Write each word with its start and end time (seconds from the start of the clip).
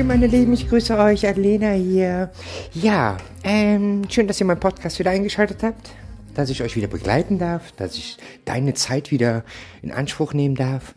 Hallöchen, 0.00 0.06
meine 0.06 0.28
Lieben, 0.28 0.54
ich 0.54 0.66
grüße 0.66 0.96
euch, 0.96 1.26
Alena 1.26 1.72
hier. 1.72 2.32
Ja, 2.72 3.18
ähm, 3.44 4.04
schön, 4.08 4.26
dass 4.26 4.40
ihr 4.40 4.46
meinen 4.46 4.58
Podcast 4.58 4.98
wieder 4.98 5.10
eingeschaltet 5.10 5.62
habt, 5.62 5.90
dass 6.34 6.48
ich 6.48 6.62
euch 6.62 6.74
wieder 6.74 6.88
begleiten 6.88 7.38
darf, 7.38 7.72
dass 7.72 7.96
ich 7.96 8.16
deine 8.46 8.72
Zeit 8.72 9.10
wieder 9.10 9.44
in 9.82 9.92
Anspruch 9.92 10.32
nehmen 10.32 10.54
darf. 10.54 10.94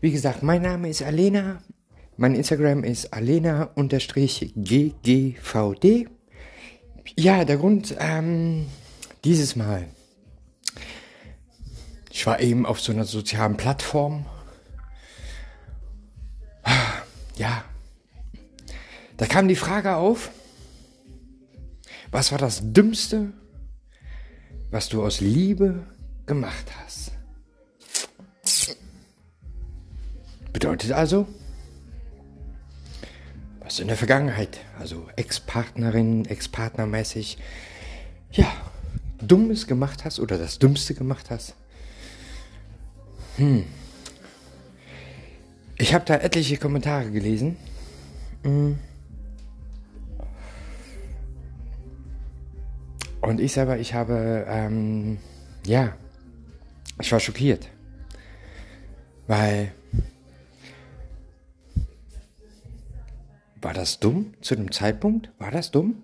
Wie 0.00 0.10
gesagt, 0.10 0.42
mein 0.42 0.62
Name 0.62 0.88
ist 0.88 1.02
Alena, 1.02 1.58
mein 2.16 2.34
Instagram 2.34 2.84
ist 2.84 3.12
alena-ggvd. 3.12 3.76
Ja, 7.16 7.44
der 7.44 7.56
Grund, 7.58 7.96
ähm, 7.98 8.64
dieses 9.24 9.56
Mal. 9.56 9.84
Ich 12.10 12.26
war 12.26 12.40
eben 12.40 12.64
auf 12.64 12.80
so 12.80 12.92
einer 12.92 13.04
sozialen 13.04 13.58
Plattform. 13.58 14.24
Ja, 17.36 17.62
da 19.18 19.26
kam 19.26 19.48
die 19.48 19.56
Frage 19.56 19.96
auf, 19.96 20.30
was 22.10 22.30
war 22.32 22.38
das 22.38 22.60
Dümmste, 22.62 23.32
was 24.70 24.88
du 24.88 25.04
aus 25.04 25.20
Liebe 25.20 25.84
gemacht 26.24 26.66
hast? 26.80 27.12
Bedeutet 30.52 30.92
also, 30.92 31.26
was 33.60 33.80
in 33.80 33.88
der 33.88 33.96
Vergangenheit, 33.96 34.60
also 34.78 35.08
Ex-Partnerin, 35.16 36.24
Ex-Partnermäßig, 36.24 37.38
ja, 38.30 38.50
Dummes 39.20 39.66
gemacht 39.66 40.04
hast 40.04 40.20
oder 40.20 40.38
das 40.38 40.60
Dümmste 40.60 40.94
gemacht 40.94 41.30
hast. 41.30 41.54
Hm. 43.36 43.64
Ich 45.76 45.92
habe 45.92 46.04
da 46.04 46.14
etliche 46.14 46.56
Kommentare 46.56 47.10
gelesen. 47.10 47.56
Hm. 48.44 48.78
Und 53.28 53.40
ich 53.40 53.52
selber, 53.52 53.76
ich 53.76 53.92
habe, 53.92 54.46
ähm, 54.48 55.18
ja, 55.66 55.94
ich 56.98 57.12
war 57.12 57.20
schockiert. 57.20 57.68
Weil, 59.26 59.70
war 63.60 63.74
das 63.74 64.00
dumm 64.00 64.32
zu 64.40 64.56
dem 64.56 64.72
Zeitpunkt? 64.72 65.30
War 65.38 65.50
das 65.50 65.70
dumm? 65.70 66.02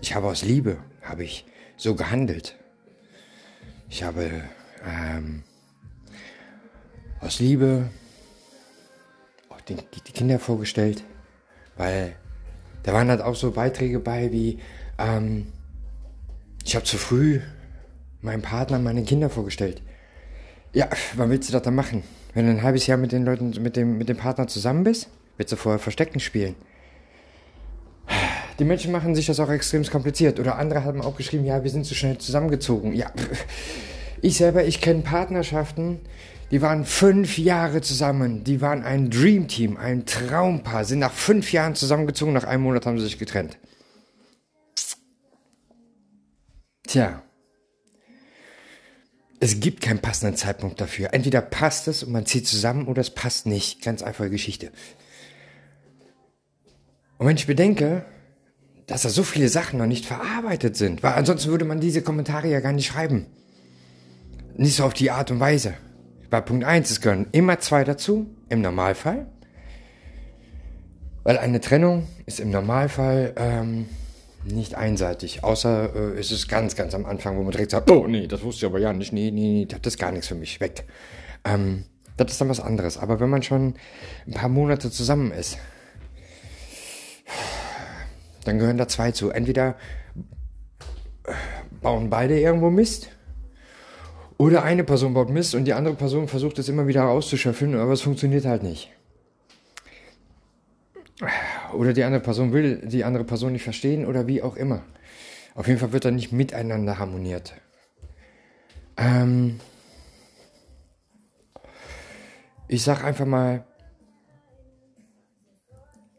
Ich 0.00 0.14
habe 0.14 0.28
aus 0.28 0.40
Liebe, 0.40 0.78
habe 1.02 1.24
ich 1.24 1.44
so 1.76 1.94
gehandelt. 1.94 2.56
Ich 3.90 4.02
habe 4.02 4.42
ähm, 4.82 5.42
aus 7.20 7.38
Liebe 7.38 7.90
auch 9.50 9.60
die, 9.60 9.74
die 9.74 10.12
Kinder 10.12 10.38
vorgestellt, 10.38 11.04
weil 11.76 12.16
da 12.82 12.94
waren 12.94 13.10
halt 13.10 13.20
auch 13.20 13.34
so 13.34 13.50
Beiträge 13.50 14.00
bei 14.00 14.32
wie, 14.32 14.58
ähm, 14.96 15.52
ich 16.64 16.74
habe 16.74 16.84
zu 16.84 16.98
früh 16.98 17.40
meinem 18.22 18.42
Partner 18.42 18.78
meine 18.78 19.02
Kinder 19.02 19.30
vorgestellt. 19.30 19.82
Ja, 20.72 20.88
wann 21.14 21.30
willst 21.30 21.48
du 21.48 21.52
das 21.52 21.62
dann 21.62 21.74
machen? 21.74 22.02
Wenn 22.34 22.46
du 22.46 22.52
ein 22.52 22.62
halbes 22.62 22.86
Jahr 22.86 22.98
mit 22.98 23.12
den 23.12 23.24
Leuten, 23.24 23.50
mit 23.62 23.76
dem, 23.76 23.98
mit 23.98 24.08
dem 24.08 24.16
Partner 24.16 24.46
zusammen 24.46 24.84
bist, 24.84 25.08
willst 25.36 25.52
du 25.52 25.56
vorher 25.56 25.78
Verstecken 25.78 26.20
spielen. 26.20 26.54
Die 28.58 28.64
Menschen 28.64 28.92
machen 28.92 29.14
sich 29.14 29.26
das 29.26 29.40
auch 29.40 29.48
extrem 29.48 29.82
kompliziert. 29.84 30.38
Oder 30.38 30.58
andere 30.58 30.84
haben 30.84 31.00
auch 31.00 31.16
geschrieben, 31.16 31.44
ja, 31.44 31.64
wir 31.64 31.70
sind 31.70 31.86
zu 31.86 31.94
schnell 31.94 32.18
zusammengezogen. 32.18 32.94
Ja, 32.94 33.10
ich 34.22 34.36
selber, 34.36 34.64
ich 34.64 34.80
kenne 34.80 35.00
Partnerschaften, 35.00 36.00
die 36.50 36.60
waren 36.60 36.84
fünf 36.84 37.38
Jahre 37.38 37.80
zusammen. 37.80 38.44
Die 38.44 38.60
waren 38.60 38.82
ein 38.82 39.08
Dreamteam, 39.08 39.76
ein 39.76 40.04
Traumpaar, 40.04 40.84
sind 40.84 40.98
nach 40.98 41.12
fünf 41.12 41.52
Jahren 41.52 41.74
zusammengezogen, 41.74 42.34
nach 42.34 42.44
einem 42.44 42.64
Monat 42.64 42.86
haben 42.86 42.98
sie 42.98 43.04
sich 43.04 43.18
getrennt. 43.18 43.56
Tja. 46.90 47.22
Es 49.38 49.60
gibt 49.60 49.80
keinen 49.80 50.00
passenden 50.00 50.36
Zeitpunkt 50.36 50.80
dafür. 50.80 51.14
Entweder 51.14 51.40
passt 51.40 51.86
es 51.86 52.02
und 52.02 52.10
man 52.10 52.26
zieht 52.26 52.48
zusammen 52.48 52.88
oder 52.88 53.00
es 53.00 53.10
passt 53.10 53.46
nicht. 53.46 53.80
Ganz 53.80 54.02
einfache 54.02 54.28
Geschichte. 54.28 54.72
Und 57.16 57.28
wenn 57.28 57.36
ich 57.36 57.46
bedenke, 57.46 58.04
dass 58.88 59.02
da 59.02 59.08
so 59.08 59.22
viele 59.22 59.48
Sachen 59.48 59.78
noch 59.78 59.86
nicht 59.86 60.04
verarbeitet 60.04 60.76
sind, 60.76 61.04
weil 61.04 61.12
ansonsten 61.12 61.52
würde 61.52 61.64
man 61.64 61.78
diese 61.78 62.02
Kommentare 62.02 62.48
ja 62.48 62.58
gar 62.58 62.72
nicht 62.72 62.88
schreiben. 62.88 63.26
Nicht 64.56 64.74
so 64.74 64.82
auf 64.82 64.92
die 64.92 65.12
Art 65.12 65.30
und 65.30 65.38
Weise. 65.38 65.74
Bei 66.28 66.40
Punkt 66.40 66.64
1, 66.64 66.90
es 66.90 67.00
gehören 67.00 67.28
immer 67.30 67.60
zwei 67.60 67.84
dazu, 67.84 68.26
im 68.48 68.62
Normalfall. 68.62 69.26
Weil 71.22 71.38
eine 71.38 71.60
Trennung 71.60 72.08
ist 72.26 72.40
im 72.40 72.50
Normalfall 72.50 73.32
ähm, 73.36 73.86
nicht 74.44 74.74
einseitig, 74.74 75.44
außer 75.44 75.94
äh, 75.94 76.18
es 76.18 76.30
ist 76.30 76.48
ganz, 76.48 76.76
ganz 76.76 76.94
am 76.94 77.06
Anfang, 77.06 77.36
wo 77.36 77.42
man 77.42 77.52
direkt 77.52 77.70
sagt, 77.70 77.90
oh 77.90 78.06
nee, 78.06 78.26
das 78.26 78.42
wusste 78.42 78.66
ich 78.66 78.70
aber 78.70 78.78
ja 78.78 78.92
nicht, 78.92 79.12
nee, 79.12 79.30
nee, 79.30 79.52
nee, 79.52 79.66
das 79.66 79.80
ist 79.84 79.98
gar 79.98 80.12
nichts 80.12 80.28
für 80.28 80.34
mich, 80.34 80.60
weg. 80.60 80.84
Ähm, 81.44 81.84
das 82.16 82.32
ist 82.32 82.40
dann 82.40 82.48
was 82.48 82.60
anderes. 82.60 82.98
Aber 82.98 83.20
wenn 83.20 83.30
man 83.30 83.42
schon 83.42 83.74
ein 84.26 84.32
paar 84.32 84.48
Monate 84.48 84.90
zusammen 84.90 85.32
ist, 85.32 85.58
dann 88.44 88.58
gehören 88.58 88.78
da 88.78 88.88
zwei 88.88 89.12
zu. 89.12 89.30
Entweder 89.30 89.76
bauen 91.80 92.10
beide 92.10 92.38
irgendwo 92.38 92.70
Mist, 92.70 93.10
oder 94.40 94.62
eine 94.62 94.84
Person 94.84 95.12
baut 95.12 95.28
Mist 95.28 95.54
und 95.54 95.66
die 95.66 95.74
andere 95.74 95.94
Person 95.94 96.26
versucht 96.26 96.58
es 96.58 96.70
immer 96.70 96.86
wieder 96.86 97.06
auszuschöpfen, 97.08 97.74
aber 97.74 97.92
es 97.92 98.00
funktioniert 98.00 98.46
halt 98.46 98.62
nicht. 98.62 98.90
Oder 101.74 101.92
die 101.92 102.04
andere 102.04 102.22
Person 102.22 102.52
will 102.52 102.86
die 102.86 103.04
andere 103.04 103.24
Person 103.24 103.52
nicht 103.52 103.64
verstehen 103.64 104.06
oder 104.06 104.26
wie 104.26 104.42
auch 104.42 104.56
immer. 104.56 104.82
Auf 105.54 105.66
jeden 105.66 105.78
Fall 105.78 105.92
wird 105.92 106.04
da 106.04 106.10
nicht 106.10 106.32
miteinander 106.32 106.98
harmoniert. 106.98 107.54
Ähm 108.96 109.60
ich 112.68 112.82
sag 112.82 113.02
einfach 113.02 113.26
mal, 113.26 113.64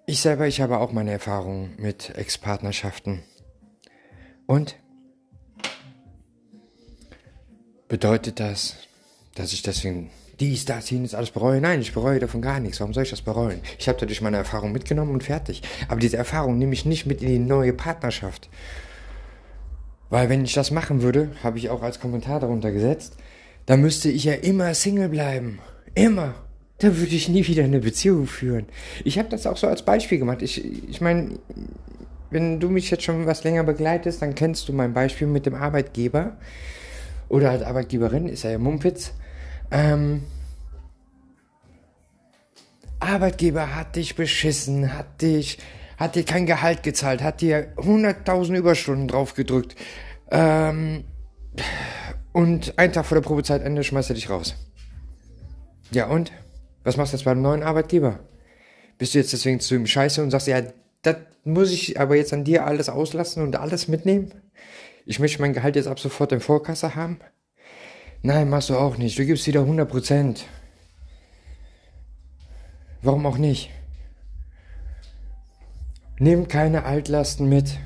ich 0.06 0.20
selber, 0.20 0.48
ich 0.48 0.60
habe 0.60 0.80
auch 0.80 0.92
meine 0.92 1.12
Erfahrungen 1.12 1.74
mit 1.78 2.10
Ex-Partnerschaften. 2.18 3.24
Und 4.46 4.76
bedeutet 7.88 8.42
das, 8.42 8.76
dass 9.36 9.54
ich 9.54 9.62
deswegen 9.62 10.12
dies, 10.42 10.66
das, 10.66 10.90
jenes 10.90 11.14
alles 11.14 11.32
bereue. 11.32 11.62
Nein, 11.62 11.82
ich 11.82 11.94
bereue 11.94 12.20
davon 12.20 12.42
gar 12.42 12.60
nichts. 12.60 12.80
Warum 12.80 12.94
soll 12.94 13.04
ich 13.04 13.12
das 13.12 13.22
bereuen? 13.22 13.62
Ich 13.78 13.88
habe 13.88 14.00
dadurch 14.00 14.22
meine 14.22 14.38
Erfahrung 14.38 14.72
mitgenommen 14.72 15.14
und 15.14 15.24
fertig. 15.24 15.62
Aber 15.88 16.00
diese 16.00 16.18
Erfahrung 16.18 16.58
nehme 16.58 16.74
ich 16.74 16.86
nicht 16.86 17.06
mit 17.06 17.22
in 17.22 17.28
die 17.28 17.40
neue 17.40 17.74
Partnerschaft. 17.74 18.50
Weil 20.10 20.30
wenn 20.30 20.44
ich 20.44 20.54
das 20.54 20.72
machen 20.72 21.04
würde, 21.04 21.30
habe 21.44 21.60
ich 21.60 21.70
auch 21.70 21.84
als 21.84 22.00
Kommentar 22.00 22.40
darunter 22.40 22.72
gesetzt, 22.72 23.16
dann 23.68 23.82
müsste 23.82 24.10
ich 24.10 24.24
ja 24.24 24.34
immer 24.34 24.74
Single 24.74 25.10
bleiben. 25.10 25.60
Immer. 25.94 26.34
Da 26.80 26.98
würde 26.98 27.16
ich 27.16 27.30
nie 27.30 27.46
wieder 27.48 27.64
eine 27.64 27.80
Beziehung 27.80 28.26
führen. 28.26 28.66
Ich 29.06 29.20
habe 29.20 29.30
das 29.30 29.46
auch 29.46 29.58
so 29.58 29.68
als 29.68 29.84
Beispiel 29.84 30.18
gemacht. 30.18 30.42
Ich, 30.42 30.90
ich 30.90 31.00
meine, 31.00 31.38
wenn 32.32 32.60
du 32.60 32.70
mich 32.70 32.90
jetzt 32.90 33.04
schon 33.04 33.28
was 33.28 33.44
länger 33.44 33.64
begleitest, 33.64 34.24
dann 34.24 34.34
kennst 34.34 34.68
du 34.68 34.74
mein 34.74 34.94
Beispiel 34.94 35.28
mit 35.28 35.46
dem 35.46 35.54
Arbeitgeber. 35.54 36.38
Oder 37.30 37.52
halt 37.52 37.64
Arbeitgeberin, 37.64 38.28
ist 38.28 38.44
ja 38.44 38.58
Mumpitz. 38.58 39.14
Ähm, 39.72 40.24
Arbeitgeber 43.00 43.76
hat 43.76 43.96
dich 43.96 44.16
beschissen, 44.16 44.94
hat 44.94 45.22
dich, 45.22 45.58
hat 45.98 46.16
dir 46.16 46.24
kein 46.24 46.46
Gehalt 46.46 46.84
gezahlt, 46.84 47.22
hat 47.22 47.42
dir 47.42 47.74
100.000 47.78 48.56
Überstunden 48.56 49.08
draufgedrückt. 49.08 49.76
Ähm, 50.30 51.06
und 52.32 52.78
einen 52.78 52.94
Tag 52.94 53.06
vor 53.06 53.16
der 53.16 53.28
Probezeitende 53.28 53.84
schmeißt 53.84 54.12
er 54.12 54.16
dich 54.16 54.30
raus. 54.30 54.56
Ja 55.92 56.08
und? 56.08 56.32
Was 56.84 56.98
machst 56.98 57.14
du 57.14 57.18
jetzt 57.18 57.26
beim 57.26 57.42
neuen 57.42 57.64
Arbeitgeber? 57.64 58.20
Bist 58.98 59.14
du 59.14 59.20
jetzt 59.20 59.34
deswegen 59.34 59.60
zu 59.60 59.76
ihm 59.76 59.88
scheiße 59.88 60.22
und 60.22 60.32
sagst, 60.32 60.48
ja, 60.48 60.62
das 61.02 61.18
muss 61.44 61.72
ich 61.72 62.00
aber 62.00 62.16
jetzt 62.16 62.34
an 62.34 62.44
dir 62.44 62.66
alles 62.66 62.88
auslassen 62.90 63.44
und 63.44 63.56
alles 63.56 63.88
mitnehmen? 63.88 64.34
Ich 65.06 65.20
möchte 65.20 65.42
mein 65.42 65.54
Gehalt 65.54 65.76
jetzt 65.76 65.88
ab 65.88 66.00
sofort 66.00 66.32
in 66.32 66.40
Vorkasse 66.40 66.96
haben? 66.96 67.20
Nein, 68.24 68.50
machst 68.50 68.70
du 68.70 68.78
auch 68.78 68.98
nicht. 68.98 69.18
Du 69.18 69.26
gibst 69.26 69.48
wieder 69.48 69.62
100 69.62 69.90
Prozent. 69.90 70.46
Warum 73.02 73.26
auch 73.26 73.38
nicht? 73.38 73.72
Nimm 76.20 76.48
keine 76.48 76.86
Altlasten 76.86 77.50
mit. 77.50 77.80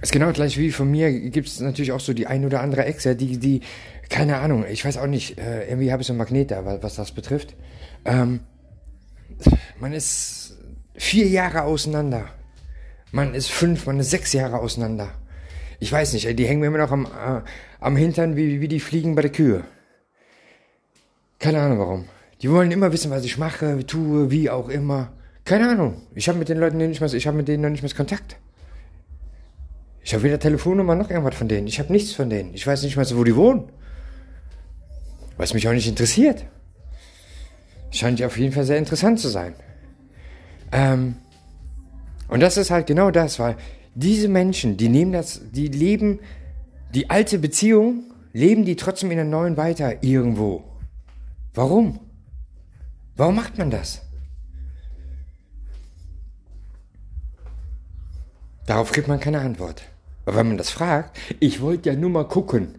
Ist 0.00 0.10
genau 0.10 0.32
gleich 0.32 0.58
wie 0.58 0.72
von 0.72 0.90
mir 0.90 1.12
gibt 1.30 1.46
es 1.46 1.60
natürlich 1.60 1.92
auch 1.92 2.00
so 2.00 2.12
die 2.12 2.26
ein 2.26 2.44
oder 2.44 2.60
andere 2.60 2.84
Ex, 2.84 3.04
ja, 3.04 3.14
die, 3.14 3.38
die, 3.38 3.60
keine 4.08 4.38
Ahnung, 4.38 4.64
ich 4.68 4.84
weiß 4.84 4.96
auch 4.96 5.06
nicht, 5.06 5.38
äh, 5.38 5.68
irgendwie 5.68 5.92
habe 5.92 6.02
ich 6.02 6.08
so 6.08 6.12
ein 6.12 6.16
Magnet 6.16 6.50
da, 6.50 6.64
was, 6.64 6.82
was 6.82 6.94
das 6.96 7.12
betrifft. 7.12 7.54
Ähm, 8.04 8.40
man 9.78 9.92
ist 9.92 10.58
vier 10.96 11.28
Jahre 11.28 11.62
auseinander. 11.62 12.28
Man 13.12 13.34
ist 13.34 13.52
fünf, 13.52 13.86
man 13.86 14.00
ist 14.00 14.10
sechs 14.10 14.32
Jahre 14.32 14.58
auseinander. 14.58 15.12
Ich 15.82 15.90
weiß 15.90 16.12
nicht, 16.12 16.38
die 16.38 16.46
hängen 16.46 16.60
mir 16.60 16.68
immer 16.68 16.78
noch 16.78 16.92
am, 16.92 17.06
äh, 17.06 17.40
am 17.80 17.96
Hintern 17.96 18.36
wie, 18.36 18.60
wie 18.60 18.68
die 18.68 18.78
Fliegen 18.78 19.16
bei 19.16 19.22
der 19.22 19.32
Kühe. 19.32 19.64
Keine 21.40 21.60
Ahnung 21.60 21.80
warum. 21.80 22.04
Die 22.40 22.48
wollen 22.52 22.70
immer 22.70 22.92
wissen, 22.92 23.10
was 23.10 23.24
ich 23.24 23.36
mache, 23.36 23.84
tue, 23.84 24.30
wie 24.30 24.48
auch 24.48 24.68
immer. 24.68 25.12
Keine 25.44 25.68
Ahnung. 25.68 26.00
Ich 26.14 26.28
habe 26.28 26.38
mit 26.38 26.48
den 26.48 26.58
Leuten 26.58 26.76
nicht 26.76 27.00
mehr, 27.00 27.12
ich 27.12 27.26
habe 27.26 27.36
mit 27.36 27.48
denen 27.48 27.64
noch 27.64 27.70
nicht 27.70 27.82
mehr 27.82 27.92
Kontakt. 27.92 28.36
Ich 30.04 30.14
habe 30.14 30.22
weder 30.22 30.38
Telefonnummer 30.38 30.94
noch 30.94 31.10
irgendwas 31.10 31.34
von 31.34 31.48
denen. 31.48 31.66
Ich 31.66 31.80
habe 31.80 31.90
nichts 31.90 32.12
von 32.12 32.30
denen. 32.30 32.54
Ich 32.54 32.64
weiß 32.64 32.84
nicht 32.84 32.96
mal 32.96 33.16
wo 33.16 33.24
die 33.24 33.34
wohnen. 33.34 33.68
Was 35.36 35.52
mich 35.52 35.66
auch 35.66 35.72
nicht 35.72 35.88
interessiert. 35.88 36.44
Scheint 37.90 38.22
auf 38.22 38.38
jeden 38.38 38.52
Fall 38.52 38.66
sehr 38.66 38.78
interessant 38.78 39.18
zu 39.18 39.30
sein. 39.30 39.54
Ähm, 40.70 41.16
und 42.28 42.38
das 42.38 42.56
ist 42.56 42.70
halt 42.70 42.86
genau 42.86 43.10
das, 43.10 43.40
weil 43.40 43.56
diese 43.94 44.28
Menschen, 44.28 44.76
die 44.76 44.88
nehmen 44.88 45.12
das, 45.12 45.40
die 45.52 45.68
leben 45.68 46.20
die 46.94 47.10
alte 47.10 47.38
Beziehung, 47.38 48.04
leben 48.32 48.64
die 48.64 48.76
trotzdem 48.76 49.10
in 49.10 49.16
der 49.16 49.26
neuen 49.26 49.56
weiter 49.56 50.02
irgendwo. 50.02 50.64
Warum? 51.54 52.00
Warum 53.16 53.34
macht 53.34 53.58
man 53.58 53.70
das? 53.70 54.02
Darauf 58.66 58.92
kriegt 58.92 59.08
man 59.08 59.20
keine 59.20 59.40
Antwort. 59.40 59.82
Aber 60.24 60.36
wenn 60.36 60.48
man 60.48 60.56
das 60.56 60.70
fragt, 60.70 61.18
ich 61.40 61.60
wollte 61.60 61.90
ja 61.90 61.96
nur 61.96 62.10
mal 62.10 62.26
gucken. 62.26 62.78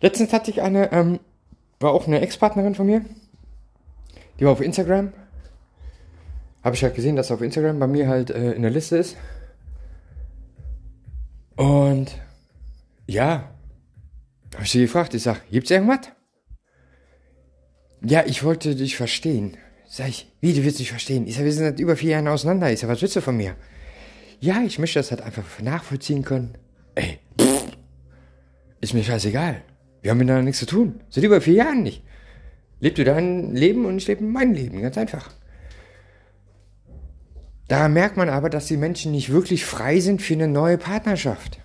Letztens 0.00 0.32
hatte 0.32 0.50
ich 0.50 0.62
eine, 0.62 0.92
ähm, 0.92 1.20
war 1.80 1.92
auch 1.92 2.06
eine 2.06 2.20
Ex-Partnerin 2.20 2.74
von 2.74 2.86
mir. 2.86 3.04
Die 4.38 4.44
war 4.44 4.52
auf 4.52 4.60
Instagram. 4.60 5.12
Habe 6.62 6.74
ich 6.74 6.82
halt 6.82 6.94
gesehen, 6.94 7.16
dass 7.16 7.28
sie 7.28 7.34
auf 7.34 7.40
Instagram 7.40 7.78
bei 7.78 7.86
mir 7.86 8.08
halt 8.08 8.30
äh, 8.30 8.52
in 8.52 8.62
der 8.62 8.70
Liste 8.70 8.98
ist. 8.98 9.16
Und 11.56 12.18
ja, 13.06 13.50
habe 14.54 14.64
ich 14.64 14.70
sie 14.70 14.80
gefragt. 14.80 15.14
Ich 15.14 15.22
sag, 15.22 15.48
gibt's 15.50 15.70
irgendwas? 15.70 16.00
Ja, 18.02 18.24
ich 18.26 18.44
wollte 18.44 18.74
dich 18.74 18.96
verstehen. 18.96 19.56
Sag 19.88 20.08
ich, 20.08 20.32
wie, 20.40 20.52
du 20.52 20.64
willst 20.64 20.78
dich 20.78 20.90
verstehen? 20.90 21.26
Ich 21.26 21.36
sag, 21.36 21.44
wir 21.44 21.52
sind 21.52 21.64
seit 21.64 21.80
über 21.80 21.96
vier 21.96 22.12
Jahren 22.12 22.28
auseinander. 22.28 22.70
Ich 22.70 22.80
sag, 22.80 22.88
was 22.88 23.00
willst 23.00 23.16
du 23.16 23.20
von 23.20 23.36
mir? 23.36 23.56
Ja, 24.40 24.62
ich 24.62 24.78
möchte 24.78 24.98
das 24.98 25.10
halt 25.10 25.22
einfach 25.22 25.44
nachvollziehen 25.62 26.22
können. 26.22 26.58
Ey, 26.94 27.18
pff, 27.40 27.66
ist 28.80 28.94
mir 28.94 29.02
scheißegal. 29.02 29.62
Wir 30.02 30.10
haben 30.10 30.18
miteinander 30.18 30.44
nichts 30.44 30.60
zu 30.60 30.66
tun. 30.66 31.00
Seit 31.08 31.24
über 31.24 31.40
vier 31.40 31.54
Jahren 31.54 31.82
nicht. 31.82 32.02
Lebt 32.80 32.98
du 32.98 33.04
dein 33.04 33.54
Leben 33.54 33.86
und 33.86 33.96
ich 33.96 34.06
lebe 34.06 34.22
mein 34.22 34.54
Leben. 34.54 34.82
Ganz 34.82 34.98
einfach. 34.98 35.30
Da 37.68 37.88
merkt 37.88 38.16
man 38.16 38.28
aber, 38.28 38.48
dass 38.48 38.66
die 38.66 38.76
Menschen 38.76 39.12
nicht 39.12 39.30
wirklich 39.30 39.64
frei 39.64 40.00
sind 40.00 40.22
für 40.22 40.34
eine 40.34 40.48
neue 40.48 40.78
Partnerschaft. 40.78 41.58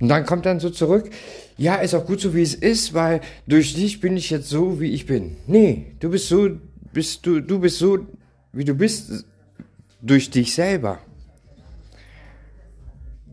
Und 0.00 0.08
dann 0.08 0.26
kommt 0.26 0.44
dann 0.44 0.60
so 0.60 0.70
zurück, 0.70 1.10
ja, 1.56 1.76
ist 1.76 1.94
auch 1.94 2.04
gut 2.04 2.20
so, 2.20 2.34
wie 2.34 2.42
es 2.42 2.54
ist, 2.54 2.94
weil 2.94 3.20
durch 3.46 3.74
dich 3.74 4.00
bin 4.00 4.16
ich 4.16 4.30
jetzt 4.30 4.48
so, 4.48 4.80
wie 4.80 4.90
ich 4.90 5.06
bin. 5.06 5.36
Nee, 5.46 5.94
du 6.00 6.10
bist 6.10 6.28
so, 6.28 6.50
bist 6.92 7.24
du, 7.24 7.40
du 7.40 7.60
bist 7.60 7.78
so, 7.78 8.06
wie 8.52 8.64
du 8.64 8.74
bist, 8.74 9.24
durch 10.02 10.30
dich 10.30 10.54
selber. 10.54 10.98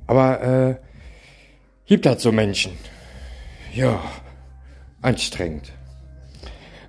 Aber 0.08 0.42
äh, 0.42 0.76
gibt 1.86 2.06
halt 2.06 2.22
so 2.22 2.32
Menschen. 2.32 2.74
Ja, 3.74 4.02
anstrengend. 5.02 5.74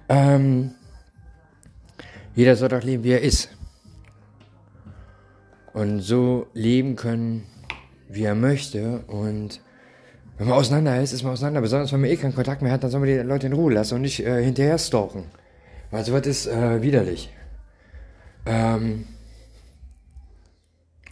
Ähm, 0.08 0.72
jeder 2.34 2.56
soll 2.56 2.68
doch 2.68 2.82
leben, 2.82 3.04
wie 3.04 3.12
er 3.12 3.20
ist. 3.20 3.48
Und 5.72 6.00
so 6.00 6.46
leben 6.52 6.96
können, 6.96 7.44
wie 8.08 8.24
er 8.24 8.34
möchte. 8.34 9.04
Und 9.06 9.60
wenn 10.38 10.48
man 10.48 10.58
auseinander 10.58 11.00
ist, 11.00 11.12
ist 11.12 11.22
man 11.22 11.32
auseinander. 11.32 11.60
Besonders 11.60 11.92
wenn 11.92 12.00
man 12.00 12.10
eh 12.10 12.16
keinen 12.16 12.34
Kontakt 12.34 12.62
mehr 12.62 12.72
hat, 12.72 12.82
dann 12.82 12.90
soll 12.90 13.00
man 13.00 13.08
die 13.08 13.16
Leute 13.16 13.46
in 13.46 13.52
Ruhe 13.52 13.72
lassen 13.72 13.94
und 13.94 14.02
nicht 14.02 14.20
äh, 14.20 14.42
hinterher 14.42 14.78
stalken. 14.78 15.24
Weil 15.90 16.04
sowas 16.04 16.26
ist 16.26 16.46
äh, 16.46 16.82
widerlich. 16.82 17.30
Ähm, 18.44 19.06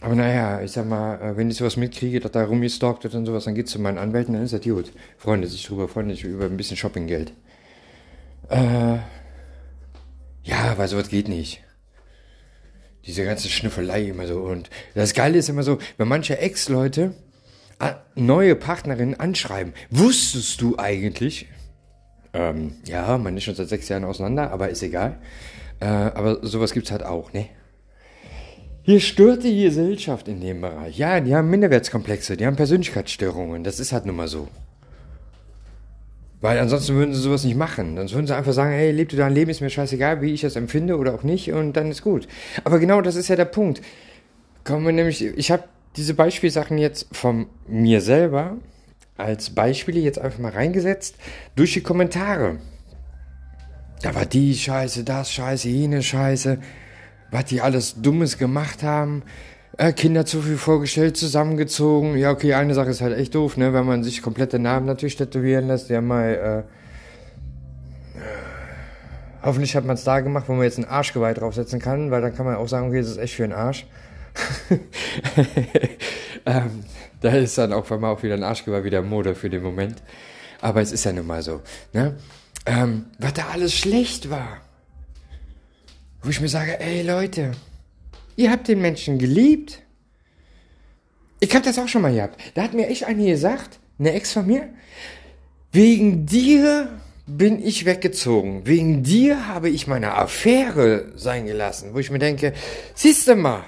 aber 0.01 0.15
naja, 0.15 0.61
ich 0.61 0.71
sag 0.71 0.87
mal, 0.87 1.21
äh, 1.21 1.37
wenn 1.37 1.49
ich 1.49 1.57
sowas 1.57 1.77
mitkriege, 1.77 2.19
dass 2.19 2.31
da 2.31 2.43
rumgestalkt 2.43 3.03
wird 3.03 3.13
und 3.13 3.27
sowas, 3.27 3.45
dann 3.45 3.55
geht's 3.55 3.71
zu 3.71 3.79
meinen 3.79 3.99
Anwälten, 3.99 4.33
dann 4.33 4.43
ist 4.43 4.53
das 4.53 4.61
gut. 4.61 4.91
Freunde 5.17 5.47
sich 5.47 5.65
drüber, 5.65 5.87
freuen 5.87 6.09
sich 6.09 6.23
über 6.23 6.45
ein 6.45 6.57
bisschen 6.57 6.75
Shoppinggeld. 6.75 7.33
Äh, 8.49 8.97
ja, 10.43 10.77
weil 10.77 10.87
sowas 10.87 11.09
geht 11.09 11.29
nicht. 11.29 11.63
Diese 13.05 13.25
ganze 13.25 13.49
Schnüffelei 13.49 14.03
immer 14.03 14.27
so. 14.27 14.39
Und 14.41 14.69
das 14.93 15.13
Geile 15.13 15.37
ist 15.37 15.49
immer 15.49 15.63
so, 15.63 15.79
wenn 15.97 16.07
manche 16.07 16.37
Ex-Leute 16.37 17.13
neue 18.15 18.55
Partnerinnen 18.55 19.19
anschreiben, 19.19 19.73
wusstest 19.89 20.61
du 20.61 20.77
eigentlich, 20.77 21.47
ähm, 22.33 22.75
ja, 22.85 23.17
man 23.17 23.35
ist 23.37 23.43
schon 23.43 23.55
seit 23.55 23.69
sechs 23.69 23.89
Jahren 23.89 24.03
auseinander, 24.03 24.51
aber 24.51 24.69
ist 24.69 24.83
egal. 24.83 25.17
Äh, 25.79 25.85
aber 25.85 26.45
sowas 26.45 26.73
gibt's 26.73 26.91
halt 26.91 27.03
auch, 27.03 27.33
ne? 27.33 27.47
Hier 28.83 28.99
stört 28.99 29.43
die 29.43 29.63
Gesellschaft 29.63 30.27
in 30.27 30.41
dem 30.41 30.61
Bereich. 30.61 30.97
Ja, 30.97 31.19
die 31.19 31.35
haben 31.35 31.49
Minderwertskomplexe, 31.49 32.35
die 32.35 32.45
haben 32.47 32.55
Persönlichkeitsstörungen. 32.55 33.63
Das 33.63 33.79
ist 33.79 33.91
halt 33.91 34.05
nun 34.05 34.15
mal 34.15 34.27
so. 34.27 34.47
Weil 36.41 36.59
ansonsten 36.59 36.95
würden 36.95 37.13
sie 37.13 37.21
sowas 37.21 37.43
nicht 37.43 37.55
machen. 37.55 37.95
Dann 37.95 38.11
würden 38.11 38.27
sie 38.27 38.35
einfach 38.35 38.53
sagen, 38.53 38.71
hey, 38.71 38.91
lebst 38.91 39.13
du 39.13 39.17
dein 39.17 39.33
Leben, 39.33 39.51
ist 39.51 39.61
mir 39.61 39.69
scheißegal, 39.69 40.21
wie 40.21 40.33
ich 40.33 40.41
das 40.41 40.55
empfinde 40.55 40.97
oder 40.97 41.13
auch 41.13 41.23
nicht 41.23 41.53
und 41.53 41.73
dann 41.73 41.91
ist 41.91 42.01
gut. 42.01 42.27
Aber 42.63 42.79
genau 42.79 43.01
das 43.01 43.15
ist 43.15 43.27
ja 43.27 43.35
der 43.35 43.45
Punkt. 43.45 43.81
Kommen 44.63 44.85
wir 44.85 44.93
nämlich, 44.93 45.23
ich 45.23 45.51
habe 45.51 45.63
diese 45.95 46.13
Beispielsachen 46.13 46.77
jetzt 46.77 47.07
von 47.11 47.47
mir 47.67 48.01
selber 48.01 48.57
als 49.17 49.51
Beispiele 49.51 49.99
jetzt 49.99 50.19
einfach 50.19 50.39
mal 50.39 50.51
reingesetzt 50.51 51.15
durch 51.55 51.73
die 51.73 51.81
Kommentare. 51.81 52.57
Da 54.01 54.15
war 54.15 54.25
die 54.25 54.55
Scheiße, 54.55 55.03
das 55.03 55.31
Scheiße, 55.31 55.69
jene 55.69 56.01
Scheiße 56.01 56.57
was 57.31 57.45
die 57.45 57.61
alles 57.61 58.01
Dummes 58.01 58.37
gemacht 58.37 58.83
haben. 58.83 59.23
Äh, 59.81 59.93
Kinder 59.93 60.27
zu 60.27 60.43
viel 60.43 60.57
vorgestellt, 60.57 61.17
zusammengezogen. 61.17 62.15
Ja, 62.15 62.29
okay, 62.29 62.53
eine 62.53 62.75
Sache 62.75 62.91
ist 62.91 63.01
halt 63.01 63.17
echt 63.17 63.33
doof, 63.33 63.57
ne, 63.57 63.73
wenn 63.73 63.83
man 63.83 64.03
sich 64.03 64.21
komplette 64.21 64.59
Namen 64.59 64.85
natürlich 64.85 65.15
tätowieren 65.15 65.65
lässt. 65.67 65.89
Ja, 65.89 66.01
mal, 66.01 66.67
äh, 68.15 68.21
hoffentlich 69.41 69.75
hat 69.75 69.83
man 69.83 69.95
es 69.95 70.03
da 70.03 70.19
gemacht, 70.19 70.43
wo 70.45 70.53
man 70.53 70.65
jetzt 70.65 70.77
ein 70.77 70.85
Arschgeweih 70.85 71.33
draufsetzen 71.33 71.79
kann, 71.79 72.11
weil 72.11 72.21
dann 72.21 72.35
kann 72.35 72.45
man 72.45 72.57
auch 72.57 72.67
sagen, 72.67 72.89
okay, 72.89 72.99
das 72.99 73.09
ist 73.09 73.17
echt 73.17 73.33
für 73.33 73.43
einen 73.43 73.53
Arsch. 73.53 73.87
ähm, 76.45 76.83
da 77.21 77.29
ist 77.29 77.57
dann 77.57 77.73
auch 77.73 77.89
mal 77.89 78.11
auch 78.11 78.21
wieder 78.21 78.35
ein 78.35 78.43
Arschgeweih 78.43 78.83
wieder 78.83 79.01
Mode 79.01 79.33
für 79.33 79.49
den 79.49 79.63
Moment. 79.63 80.03
Aber 80.61 80.81
es 80.81 80.91
ist 80.91 81.05
ja 81.05 81.11
nun 81.11 81.25
mal 81.25 81.41
so, 81.41 81.59
ne? 81.91 82.17
Ähm, 82.67 83.05
was 83.17 83.33
da 83.33 83.47
alles 83.51 83.73
schlecht 83.73 84.29
war. 84.29 84.57
Wo 86.21 86.29
ich 86.29 86.39
mir 86.39 86.49
sage, 86.49 86.79
ey 86.79 87.01
Leute, 87.01 87.53
ihr 88.41 88.51
habt 88.51 88.67
den 88.67 88.81
Menschen 88.81 89.17
geliebt. 89.17 89.81
Ich 91.39 91.55
hab 91.55 91.63
das 91.63 91.79
auch 91.79 91.87
schon 91.87 92.01
mal 92.01 92.13
gehabt. 92.13 92.39
Da 92.55 92.63
hat 92.63 92.73
mir 92.73 92.87
echt 92.87 93.05
eine 93.05 93.25
gesagt, 93.25 93.79
eine 93.99 94.13
Ex 94.13 94.33
von 94.33 94.45
mir, 94.45 94.69
wegen 95.71 96.25
dir 96.25 96.99
bin 97.25 97.63
ich 97.63 97.85
weggezogen. 97.85 98.65
Wegen 98.65 99.03
dir 99.03 99.47
habe 99.47 99.69
ich 99.69 99.87
meine 99.87 100.15
Affäre 100.15 101.11
sein 101.15 101.45
gelassen. 101.45 101.93
Wo 101.93 101.99
ich 101.99 102.11
mir 102.11 102.19
denke, 102.19 102.53
siehst 102.95 103.27
du 103.27 103.35
mal, 103.35 103.63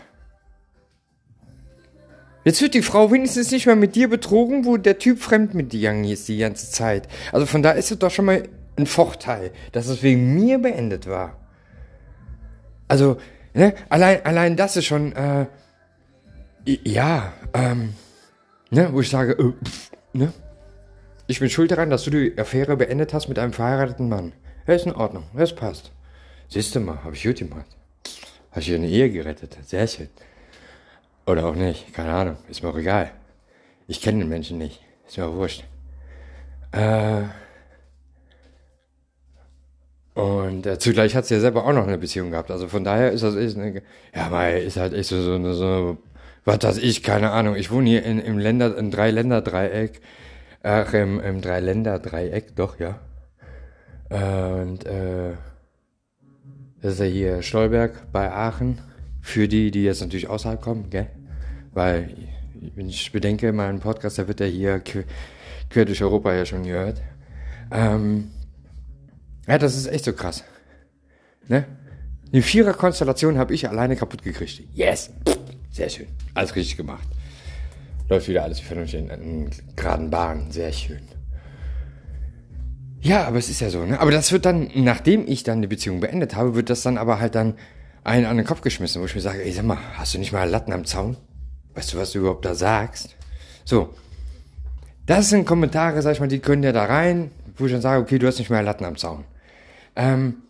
Jetzt 2.46 2.62
wird 2.62 2.74
die 2.74 2.82
Frau 2.82 3.10
wenigstens 3.10 3.52
nicht 3.52 3.68
mehr 3.68 3.78
mit 3.78 3.96
dir 3.96 4.10
betrogen, 4.10 4.66
wo 4.66 4.76
der 4.76 5.00
Typ 5.00 5.20
fremd 5.20 5.54
mit 5.54 5.72
dir 5.72 5.94
ist 6.04 6.28
die 6.28 6.40
ganze 6.40 6.70
Zeit. 6.70 7.08
Also 7.32 7.46
von 7.46 7.64
da 7.64 7.72
ist 7.72 7.90
es 7.90 8.00
doch 8.00 8.12
schon 8.12 8.26
mal 8.26 8.44
ein 8.76 8.86
Vorteil, 8.86 9.52
dass 9.72 9.88
es 9.88 10.04
wegen 10.04 10.36
mir 10.36 10.58
beendet 10.58 11.08
war. 11.08 11.38
Also, 12.90 13.18
ne, 13.54 13.74
allein, 13.90 14.26
allein 14.26 14.56
das 14.56 14.78
ist 14.78 14.86
schon, 14.86 15.14
äh, 15.14 15.48
ja, 16.66 17.34
ähm, 17.54 17.94
ne, 18.70 18.90
wo 18.92 19.02
ich 19.02 19.10
sage, 19.10 19.34
äh, 19.34 19.54
pff, 19.64 19.92
ne, 20.14 20.34
ich 21.28 21.40
bin 21.40 21.50
schuld 21.50 21.72
daran, 21.72 21.90
dass 21.90 22.04
du 22.04 22.10
die 22.12 22.38
Affäre 22.38 22.76
beendet 22.78 23.14
hast 23.14 23.28
mit 23.28 23.40
einem 23.40 23.54
verheirateten 23.54 24.10
Mann. 24.10 24.34
Ja, 24.68 24.74
ist 24.74 24.86
in 24.86 24.96
Ordnung, 24.96 25.26
das 25.36 25.56
passt. 25.56 25.92
Siehst 26.50 26.76
du 26.76 26.80
mal, 26.80 27.04
habe 27.04 27.16
ich 27.16 27.24
gut 27.24 27.38
gemacht. 27.38 27.66
Hast 28.52 28.68
du 28.68 28.76
eine 28.76 28.88
Ehe 28.88 29.10
gerettet, 29.10 29.58
sehr 29.66 29.88
schön. 29.88 30.10
Oder 31.26 31.46
auch 31.46 31.56
nicht, 31.56 31.94
keine 31.94 32.14
Ahnung, 32.14 32.38
ist 32.50 32.62
mir 32.62 32.70
auch 32.70 32.78
egal. 32.78 33.12
Ich 33.88 34.02
kenne 34.02 34.20
den 34.20 34.30
Menschen 34.30 34.58
nicht, 34.58 34.82
ist 35.08 35.18
mir 35.18 35.26
auch 35.26 35.36
wurscht. 35.36 35.64
Äh, 36.72 37.24
und 40.14 40.66
äh, 40.66 40.78
zugleich 40.78 41.16
hat 41.16 41.26
sie 41.26 41.36
ja 41.36 41.40
selber 41.40 41.66
auch 41.66 41.74
noch 41.74 41.88
eine 41.88 41.98
Beziehung 41.98 42.32
gehabt. 42.32 42.52
Also 42.52 42.68
von 42.68 42.84
daher 42.84 43.12
ist 43.12 43.24
das 43.24 43.36
echt 43.36 43.58
eine, 43.58 43.82
ja, 44.16 44.32
weil 44.32 44.62
ist 44.64 44.78
halt 44.78 44.94
echt 44.94 45.10
so, 45.10 45.22
so, 45.22 45.36
eine, 45.36 45.54
so 45.54 45.98
was 46.46 46.62
weiß 46.62 46.78
ich, 46.78 47.04
keine 47.04 47.32
Ahnung. 47.32 47.56
Ich 47.56 47.72
wohne 47.72 47.90
hier 47.90 48.04
in, 48.04 48.20
im 48.20 48.38
Länder, 48.38 48.78
im 48.78 48.92
Dreiländer-Dreieck. 48.92 50.02
Ach, 50.62 50.94
im, 50.94 51.20
im 51.20 51.42
Dreiländer-Dreieck, 51.42 52.56
doch, 52.56 52.80
ja. 52.80 53.00
Und, 54.10 54.86
äh, 54.86 55.34
das 56.82 56.94
ist 56.94 57.00
ja 57.00 57.06
hier 57.06 57.42
Stolberg 57.42 58.12
bei 58.12 58.32
Aachen. 58.32 58.80
Für 59.22 59.48
die, 59.48 59.72
die 59.72 59.86
jetzt 59.86 60.02
natürlich 60.02 60.30
außerhalb 60.30 60.62
kommen, 60.62 60.90
gell? 60.90 61.08
Weil, 61.72 62.10
wenn 62.76 62.90
ich 62.90 63.12
bedenke, 63.14 63.54
mein 63.54 63.80
Podcast, 63.80 64.18
der 64.18 64.28
wird 64.28 64.42
ja 64.42 64.46
hier 64.46 64.82
quer 64.82 65.86
durch 65.86 66.04
Europa 66.04 66.34
ja 66.34 66.46
schon 66.46 66.64
gehört. 66.64 67.02
Ähm, 67.72 68.32
ja, 69.48 69.58
das 69.58 69.76
ist 69.76 69.88
echt 69.88 70.06
so 70.06 70.14
krass. 70.14 70.44
Ne? 71.48 71.66
Die 72.32 72.42
Vierer-Konstellation 72.42 73.38
habe 73.38 73.54
ich 73.54 73.68
alleine 73.68 73.96
kaputt 73.96 74.24
gekriegt. 74.24 74.64
Yes! 74.74 75.12
Sehr 75.72 75.90
schön. 75.90 76.08
Alles 76.34 76.56
richtig 76.56 76.78
gemacht. 76.78 77.08
Läuft 78.10 78.28
wieder 78.28 78.44
alles 78.44 78.60
vernünftig 78.60 79.00
in, 79.02 79.10
in 79.10 79.50
geraden 79.76 80.10
Bahnen. 80.10 80.52
Sehr 80.52 80.72
schön. 80.72 81.02
Ja, 83.02 83.26
aber 83.26 83.38
es 83.38 83.50
ist 83.50 83.60
ja 83.60 83.70
so, 83.70 83.86
ne? 83.86 84.00
Aber 84.00 84.12
das 84.12 84.32
wird 84.32 84.46
dann, 84.46 84.72
nachdem 84.76 85.28
ich 85.28 85.44
dann 85.44 85.62
die 85.62 85.68
Beziehung 85.68 86.00
beendet 86.00 86.36
habe, 86.36 86.56
wird 86.56 86.70
das 86.70 86.84
dann 86.84 86.98
aber 86.98 87.20
halt 87.20 87.36
dann 87.36 87.56
einen 88.04 88.26
an 88.26 88.38
den 88.38 88.46
Kopf 88.46 88.62
geschmissen, 88.62 89.02
wo 89.02 89.06
ich 89.06 89.16
mir 89.16 89.22
sage, 89.22 89.44
ey, 89.44 89.52
sag 89.52 89.66
mal, 89.66 89.78
hast 89.96 90.14
du 90.14 90.20
nicht 90.20 90.32
mal 90.32 90.50
Latten 90.50 90.74
am 90.74 90.86
Zaun? 90.86 91.18
Weißt 91.76 91.94
du, 91.94 91.98
was 91.98 92.12
du 92.12 92.20
überhaupt 92.20 92.46
da 92.46 92.56
sagst? 92.56 93.16
So. 93.66 93.94
Das 95.06 95.30
sind 95.30 95.46
Kommentare, 95.46 96.02
sag 96.02 96.14
ich 96.14 96.20
mal, 96.20 96.28
die 96.28 96.40
können 96.40 96.64
ja 96.64 96.72
da 96.72 96.86
rein, 96.86 97.32
wo 97.58 97.66
ich 97.66 97.72
dann 97.74 97.82
sage, 97.82 98.02
okay, 98.02 98.20
du 98.20 98.28
hast 98.28 98.40
nicht 98.40 98.50
mal 98.50 98.64
Latten 98.64 98.86
am 98.86 98.96
Zaun. 98.96 99.26
Ähm, 99.96 100.44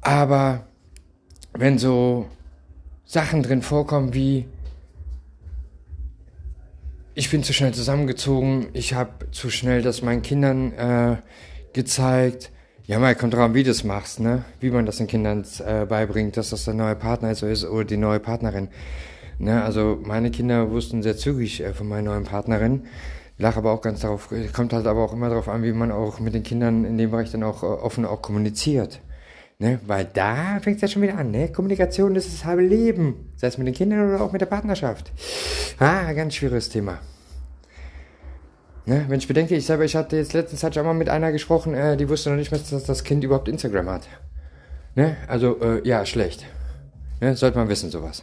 aber 0.00 0.66
wenn 1.52 1.78
so 1.78 2.26
Sachen 3.04 3.42
drin 3.42 3.62
vorkommen 3.62 4.14
wie, 4.14 4.46
ich 7.14 7.30
bin 7.30 7.44
zu 7.44 7.52
schnell 7.52 7.72
zusammengezogen, 7.72 8.68
ich 8.72 8.94
habe 8.94 9.30
zu 9.30 9.50
schnell 9.50 9.82
das 9.82 10.02
meinen 10.02 10.22
Kindern 10.22 10.72
äh, 10.72 11.16
gezeigt. 11.72 12.50
Ja, 12.86 12.98
mal 12.98 13.14
kommt 13.14 13.34
drauf 13.34 13.42
an, 13.42 13.54
wie 13.54 13.62
du 13.62 13.70
das 13.70 13.84
machst, 13.84 14.20
ne? 14.20 14.44
Wie 14.60 14.70
man 14.70 14.84
das 14.84 14.98
den 14.98 15.06
Kindern 15.06 15.44
äh, 15.64 15.86
beibringt, 15.86 16.36
dass 16.36 16.50
das 16.50 16.64
der 16.64 16.74
neue 16.74 16.96
Partner 16.96 17.34
so 17.34 17.46
ist 17.46 17.64
oder 17.64 17.84
die 17.84 17.96
neue 17.96 18.20
Partnerin. 18.20 18.68
Ne? 19.38 19.62
Also 19.62 19.98
meine 20.04 20.30
Kinder 20.30 20.70
wussten 20.70 21.02
sehr 21.02 21.16
zügig 21.16 21.60
äh, 21.60 21.72
von 21.72 21.88
meiner 21.88 22.10
neuen 22.10 22.24
Partnerin. 22.24 22.84
Lach 23.36 23.56
aber 23.56 23.72
auch 23.72 23.80
ganz 23.80 24.00
darauf, 24.00 24.28
kommt 24.52 24.72
halt 24.72 24.86
aber 24.86 25.02
auch 25.02 25.12
immer 25.12 25.28
darauf 25.28 25.48
an, 25.48 25.62
wie 25.64 25.72
man 25.72 25.90
auch 25.90 26.20
mit 26.20 26.34
den 26.34 26.44
Kindern 26.44 26.84
in 26.84 26.96
dem 26.98 27.10
Bereich 27.10 27.32
dann 27.32 27.42
auch 27.42 27.62
äh, 27.62 27.66
offen 27.66 28.04
auch 28.04 28.22
kommuniziert. 28.22 29.00
Ne? 29.58 29.80
Weil 29.86 30.04
da 30.04 30.60
fängt 30.60 30.76
es 30.76 30.82
ja 30.82 30.88
schon 30.88 31.02
wieder 31.02 31.18
an. 31.18 31.30
Ne? 31.30 31.50
Kommunikation 31.50 32.14
ist 32.16 32.32
das 32.32 32.44
halbe 32.44 32.62
Leben. 32.62 33.32
Sei 33.36 33.48
es 33.48 33.58
mit 33.58 33.66
den 33.66 33.74
Kindern 33.74 34.08
oder 34.08 34.20
auch 34.20 34.32
mit 34.32 34.40
der 34.40 34.46
Partnerschaft. 34.46 35.12
Ah, 35.78 36.12
ganz 36.12 36.34
schwieriges 36.34 36.68
Thema. 36.68 37.00
Ne? 38.86 39.04
Wenn 39.08 39.18
ich 39.18 39.28
bedenke, 39.28 39.56
ich 39.56 39.66
selber, 39.66 39.84
ich 39.84 39.96
hatte 39.96 40.16
jetzt 40.16 40.32
letztens 40.32 40.62
hatte 40.62 40.74
ich 40.74 40.80
auch 40.80 40.84
mal 40.84 40.94
mit 40.94 41.08
einer 41.08 41.32
gesprochen, 41.32 41.74
äh, 41.74 41.96
die 41.96 42.08
wusste 42.08 42.30
noch 42.30 42.36
nicht 42.36 42.52
mehr, 42.52 42.60
dass 42.60 42.84
das 42.84 43.04
Kind 43.04 43.24
überhaupt 43.24 43.48
Instagram 43.48 43.88
hat. 43.88 44.08
Ne? 44.94 45.16
Also, 45.26 45.60
äh, 45.60 45.86
ja, 45.86 46.04
schlecht. 46.04 46.44
Ne? 47.20 47.34
Sollte 47.34 47.58
man 47.58 47.68
wissen, 47.68 47.90
sowas. 47.90 48.22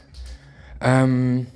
Ähm, 0.79 1.47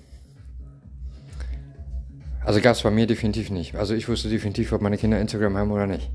also 2.45 2.61
gab 2.61 2.75
es 2.75 2.83
bei 2.83 2.91
mir 2.91 3.07
definitiv 3.07 3.49
nicht. 3.49 3.75
Also 3.75 3.93
ich 3.95 4.07
wusste 4.07 4.29
definitiv, 4.29 4.71
ob 4.71 4.81
meine 4.81 4.97
Kinder 4.97 5.19
Instagram 5.19 5.57
haben 5.57 5.71
oder 5.71 5.87
nicht. 5.87 6.09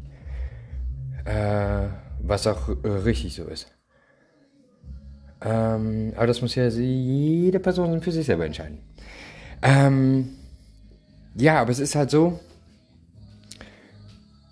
Äh, 1.25 1.89
was 2.23 2.47
auch 2.47 2.69
äh, 2.69 2.89
richtig 2.89 3.35
so 3.35 3.45
ist. 3.45 3.71
Ähm, 5.43 6.13
aber 6.17 6.27
das 6.27 6.43
muss 6.43 6.55
ja 6.55 6.69
jede 6.69 7.61
Person 7.61 8.01
für 8.03 8.13
sich 8.13 8.27
selber 8.27 8.47
entscheiden. 8.47 8.79
Ähm, 9.63 10.37
ja, 11.35 11.61
aber 11.61 11.71
es 11.71 11.79
ist 11.79 11.95
halt 11.95 12.11
so, 12.11 12.39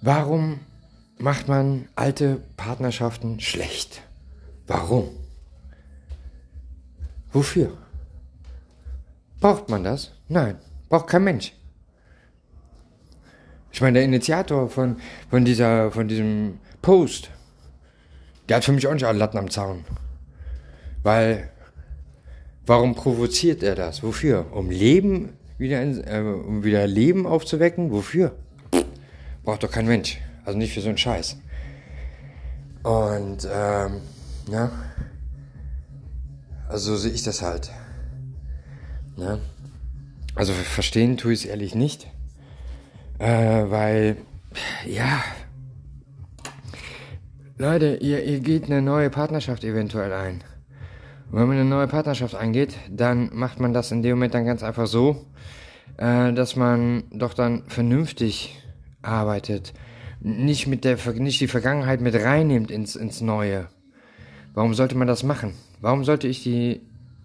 warum 0.00 0.60
macht 1.18 1.48
man 1.48 1.88
alte 1.94 2.40
Partnerschaften 2.56 3.40
schlecht? 3.40 4.02
Warum? 4.66 5.08
Wofür? 7.32 7.76
Braucht 9.40 9.68
man 9.68 9.84
das? 9.84 10.12
Nein, 10.28 10.58
braucht 10.88 11.06
kein 11.08 11.24
Mensch. 11.24 11.52
Ich 13.78 13.80
meine, 13.80 14.00
der 14.00 14.04
Initiator 14.06 14.68
von, 14.68 14.96
von, 15.30 15.44
dieser, 15.44 15.92
von 15.92 16.08
diesem 16.08 16.58
Post 16.82 17.30
der 18.48 18.56
hat 18.56 18.64
für 18.64 18.72
mich 18.72 18.88
auch 18.88 18.92
nicht 18.92 19.06
alle 19.06 19.20
Latten 19.20 19.38
am 19.38 19.52
Zaun. 19.52 19.84
Weil, 21.04 21.48
warum 22.66 22.96
provoziert 22.96 23.62
er 23.62 23.76
das? 23.76 24.02
Wofür? 24.02 24.46
Um 24.50 24.68
Leben 24.68 25.34
wieder, 25.58 25.80
in, 25.80 26.02
äh, 26.02 26.18
um 26.18 26.64
wieder 26.64 26.88
Leben 26.88 27.24
aufzuwecken? 27.24 27.92
Wofür? 27.92 28.34
Braucht 29.44 29.62
doch 29.62 29.70
kein 29.70 29.86
Mensch. 29.86 30.18
Also 30.44 30.58
nicht 30.58 30.74
für 30.74 30.80
so 30.80 30.88
einen 30.88 30.98
Scheiß. 30.98 31.36
Und, 32.82 33.46
ähm, 33.48 34.00
ja. 34.50 34.72
Also 36.68 36.96
so 36.96 36.96
sehe 36.96 37.12
ich 37.12 37.22
das 37.22 37.42
halt. 37.42 37.70
Ja. 39.16 39.38
Also 40.34 40.52
verstehen 40.52 41.16
tue 41.16 41.32
ich 41.32 41.44
es 41.44 41.46
ehrlich 41.46 41.76
nicht. 41.76 42.08
Äh, 43.18 43.70
weil, 43.70 44.16
ja, 44.86 45.22
Leute, 47.56 47.98
ihr, 48.00 48.22
ihr 48.24 48.38
geht 48.38 48.66
eine 48.66 48.80
neue 48.80 49.10
Partnerschaft 49.10 49.64
eventuell 49.64 50.12
ein. 50.12 50.44
Und 51.30 51.40
wenn 51.40 51.48
man 51.48 51.56
eine 51.58 51.68
neue 51.68 51.88
Partnerschaft 51.88 52.36
eingeht, 52.36 52.76
dann 52.88 53.30
macht 53.32 53.58
man 53.58 53.74
das 53.74 53.90
in 53.90 54.02
dem 54.02 54.12
Moment 54.12 54.34
dann 54.34 54.46
ganz 54.46 54.62
einfach 54.62 54.86
so, 54.86 55.26
äh, 55.96 56.32
dass 56.32 56.54
man 56.54 57.04
doch 57.10 57.34
dann 57.34 57.64
vernünftig 57.66 58.62
arbeitet. 59.02 59.74
Nicht 60.20 60.68
mit 60.68 60.84
der, 60.84 60.96
nicht 61.14 61.40
die 61.40 61.48
Vergangenheit 61.48 62.00
mit 62.00 62.14
reinnimmt 62.14 62.70
ins, 62.70 62.94
ins 62.94 63.20
Neue. 63.20 63.66
Warum 64.54 64.74
sollte 64.74 64.96
man 64.96 65.08
das 65.08 65.24
machen? 65.24 65.54
Warum 65.80 66.04
sollte 66.04 66.28
ich 66.28 66.42
die 66.44 66.80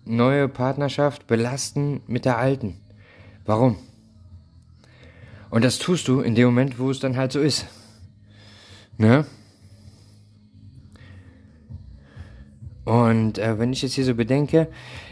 neue 0.05 0.47
Partnerschaft 0.47 1.27
belasten 1.27 2.01
mit 2.07 2.25
der 2.25 2.39
alten? 2.39 2.77
Warum? 3.45 3.77
Und 5.53 5.63
das 5.63 5.77
tust 5.77 6.07
du 6.07 6.21
in 6.21 6.33
dem 6.33 6.45
Moment, 6.45 6.79
wo 6.79 6.89
es 6.89 6.99
dann 6.99 7.15
halt 7.15 7.31
so 7.31 7.39
ist. 7.39 7.67
Ne? 8.97 9.23
Und 12.85 13.37
äh, 13.37 13.59
wenn 13.59 13.71
ich 13.71 13.83
jetzt 13.83 13.93
hier 13.93 14.03
so 14.03 14.15
bedenke, 14.15 14.67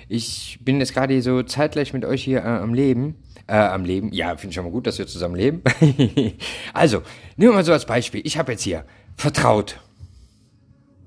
ich 0.09 0.57
bin 0.63 0.79
jetzt 0.79 0.95
gerade 0.95 1.21
so 1.21 1.43
zeitgleich 1.43 1.93
mit 1.93 2.05
euch 2.05 2.23
hier 2.23 2.39
äh, 2.39 2.47
am 2.47 2.73
Leben. 2.73 3.17
Äh, 3.45 3.57
am 3.57 3.85
Leben. 3.85 4.11
Ja, 4.13 4.35
finde 4.35 4.49
ich 4.49 4.55
schon 4.55 4.63
mal 4.63 4.71
gut, 4.71 4.87
dass 4.87 4.97
wir 4.97 5.05
zusammen 5.05 5.35
leben. 5.35 5.61
also, 6.73 7.03
nehmen 7.37 7.51
wir 7.51 7.57
mal 7.57 7.63
so 7.63 7.73
als 7.73 7.85
Beispiel. 7.85 8.21
Ich 8.23 8.39
habe 8.39 8.53
jetzt 8.53 8.63
hier 8.63 8.83
vertraut. 9.15 9.79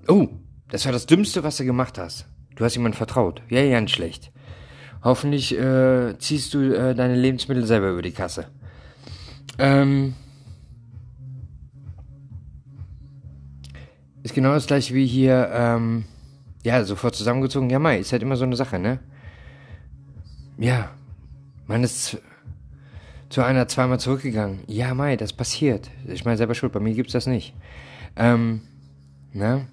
Oh, 0.06 0.28
das 0.68 0.84
war 0.84 0.92
das 0.92 1.06
Dümmste, 1.06 1.42
was 1.42 1.56
du 1.56 1.64
gemacht 1.64 1.98
hast. 1.98 2.26
Du 2.54 2.64
hast 2.64 2.76
jemand 2.76 2.94
vertraut. 2.94 3.42
Ja, 3.48 3.58
ja, 3.62 3.80
nicht 3.80 3.96
schlecht. 3.96 4.30
Hoffentlich 5.02 5.58
äh, 5.58 6.16
ziehst 6.20 6.54
du 6.54 6.72
äh, 6.72 6.94
deine 6.94 7.16
Lebensmittel 7.16 7.66
selber 7.66 7.90
über 7.90 8.02
die 8.02 8.12
Kasse. 8.12 8.46
Ähm, 9.58 10.14
ist 14.23 14.34
genau 14.34 14.54
das 14.54 14.66
gleiche 14.66 14.94
wie 14.94 15.06
hier, 15.06 15.50
ähm, 15.52 16.04
ja, 16.64 16.82
sofort 16.84 17.14
zusammengezogen. 17.14 17.70
Ja, 17.70 17.78
Mai, 17.78 17.99
ist 17.99 18.12
halt 18.12 18.23
immer 18.23 18.37
so 18.37 18.44
eine 18.44 18.56
Sache, 18.56 18.78
ne? 18.78 18.99
Ja, 20.58 20.90
man 21.66 21.84
ist 21.84 22.18
zu 23.28 23.42
einer 23.42 23.68
zweimal 23.68 24.00
zurückgegangen. 24.00 24.61
Ja, 24.66 24.94
Mai, 24.94 25.16
das 25.16 25.32
passiert. 25.32 25.90
Ich 26.06 26.25
meine 26.25 26.37
selber 26.37 26.54
schuld, 26.54 26.73
bei 26.73 26.80
mir 26.80 26.94
gibt's 26.94 27.12
das 27.12 27.26
nicht. 27.26 27.54
Ähm, 28.16 28.62
ne? 29.32 29.66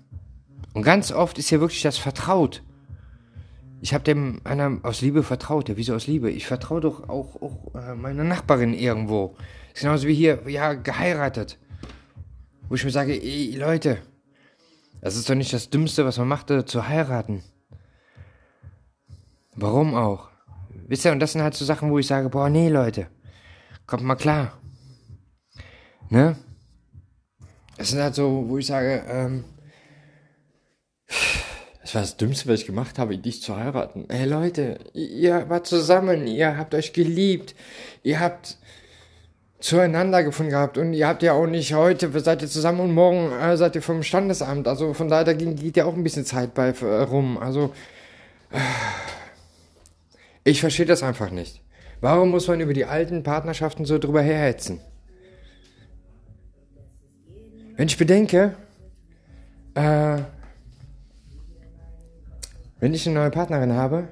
Und 0.74 0.84
ganz 0.84 1.12
oft 1.12 1.38
ist 1.38 1.50
ja 1.50 1.60
wirklich 1.60 1.82
das 1.82 1.98
vertraut. 1.98 2.64
Ich 3.82 3.94
habe 3.94 4.04
dem 4.04 4.42
einer 4.44 4.80
aus 4.84 5.02
Liebe 5.02 5.24
vertraut. 5.24 5.70
Ja, 5.70 5.78
wieso 5.78 5.96
aus 5.96 6.08
Liebe? 6.08 6.30
Ich 6.30 6.46
vertraue 6.46 6.82
doch 6.82 7.10
auch, 7.10 7.42
auch 7.42 7.76
äh, 7.76 7.96
meiner 7.96 8.24
Nachbarin 8.24 8.74
irgendwo. 8.74 9.36
Ist 9.74 9.82
genauso 9.82 10.08
wie 10.08 10.14
hier, 10.14 10.42
ja, 10.48 10.74
geheiratet. 10.74 11.58
Wo 12.68 12.76
ich 12.76 12.84
mir 12.84 12.92
sage, 12.92 13.14
ey, 13.14 13.56
Leute, 13.56 13.98
das 15.02 15.16
ist 15.16 15.30
doch 15.30 15.36
nicht 15.36 15.54
das 15.54 15.70
Dümmste, 15.70 16.06
was 16.06 16.18
man 16.18 16.28
machte, 16.28 16.66
zu 16.66 16.88
heiraten. 16.88 17.44
Warum 19.56 19.96
auch? 19.96 20.30
Wisst 20.88 21.06
ihr, 21.06 21.12
und 21.12 21.20
das 21.20 21.34
sind 21.34 21.42
halt 21.42 21.54
so 21.54 21.66
Sachen, 21.66 21.92
wo 21.92 22.00
ich 22.00 22.08
sage, 22.08 22.30
boah, 22.30 22.50
nee, 22.50 22.70
Leute, 22.70 23.08
kommt 23.88 24.04
mal 24.04 24.16
klar. 24.16 24.60
Ne? 26.10 26.36
Das 27.78 27.90
sind 27.90 28.02
halt 28.02 28.16
so, 28.16 28.46
wo 28.48 28.58
ich 28.58 28.68
sage, 28.68 29.04
ähm, 29.08 29.44
das 31.82 31.96
war 31.96 32.02
das 32.02 32.16
Dümmste, 32.18 32.48
was 32.48 32.62
ich 32.62 32.66
gemacht 32.66 33.00
habe, 33.00 33.18
dich 33.18 33.42
zu 33.42 33.58
heiraten. 33.58 34.06
Hey 34.10 34.26
Leute, 34.26 34.80
ihr 34.94 35.50
wart 35.50 35.68
zusammen, 35.68 36.28
ihr 36.28 36.58
habt 36.58 36.76
euch 36.76 36.94
geliebt, 36.94 37.56
ihr 38.04 38.20
habt 38.20 38.58
zueinander 39.62 40.24
gefunden 40.24 40.52
gehabt. 40.52 40.78
Und 40.78 40.94
ihr 40.94 41.08
habt 41.08 41.24
ja 41.24 41.34
auch 41.34 41.48
nicht 41.48 41.74
heute, 41.74 42.20
seid 42.20 42.42
ihr 42.42 42.48
zusammen 42.50 42.82
und 42.82 42.94
morgen 42.94 43.32
äh, 43.32 43.56
seid 43.56 43.76
ihr 43.76 43.82
vom 43.82 44.04
Standesamt. 44.04 44.68
Also 44.68 44.94
von 44.94 45.08
daher 45.08 45.24
da 45.24 45.34
geht 45.34 45.78
ja 45.78 45.86
auch 45.86 45.94
ein 45.94 46.04
bisschen 46.04 46.26
Zeit 46.26 46.54
bei 46.54 46.70
äh, 46.70 47.02
rum. 47.04 47.38
Also 47.38 47.72
äh, 48.52 48.58
ich 50.44 50.60
verstehe 50.60 50.86
das 50.86 51.04
einfach 51.04 51.32
nicht. 51.32 51.62
Warum 52.02 52.32
muss 52.32 52.48
man 52.48 52.60
über 52.60 52.74
die 52.74 52.86
alten 52.86 53.24
Partnerschaften 53.24 53.86
so 53.86 54.00
drüber 54.00 54.24
herhetzen? 54.24 54.82
Wenn 57.78 57.88
ich 57.88 57.98
bedenke, 57.98 58.56
äh, 59.76 60.18
wenn 62.80 62.94
ich 62.94 63.06
eine 63.06 63.20
neue 63.20 63.30
Partnerin 63.30 63.74
habe, 63.74 64.08